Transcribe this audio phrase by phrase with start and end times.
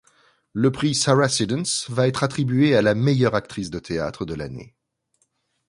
[0.53, 4.75] Le prix Sarah-Siddons va être attribué à la meilleure actrice de théâtre de l'année.